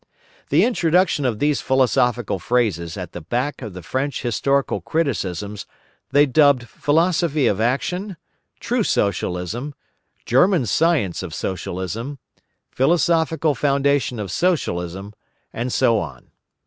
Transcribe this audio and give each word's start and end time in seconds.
The 0.49 0.65
introduction 0.65 1.25
of 1.25 1.37
these 1.37 1.61
philosophical 1.61 2.39
phrases 2.39 2.97
at 2.97 3.11
the 3.11 3.21
back 3.21 3.61
of 3.61 3.73
the 3.75 3.83
French 3.83 4.23
historical 4.23 4.81
criticisms 4.81 5.67
they 6.09 6.25
dubbed 6.25 6.63
"Philosophy 6.67 7.45
of 7.45 7.61
Action," 7.61 8.17
"True 8.59 8.81
Socialism," 8.81 9.75
"German 10.25 10.65
Science 10.65 11.21
of 11.21 11.35
Socialism," 11.35 12.17
"Philosophical 12.71 13.53
Foundation 13.53 14.17
of 14.17 14.31
Socialism," 14.31 15.13
and 15.53 15.71
so 15.71 15.99
on. 15.99 16.31